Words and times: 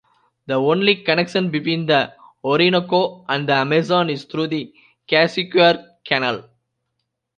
The 0.47 0.55
only 0.55 0.95
connection 1.03 1.51
between 1.51 1.85
the 1.85 2.11
Orinoco 2.43 3.23
and 3.29 3.47
the 3.47 3.53
Amazon 3.53 4.09
is 4.09 4.23
through 4.23 4.47
the 4.47 4.73
Casiquiare 5.07 5.97
canal. 6.03 6.49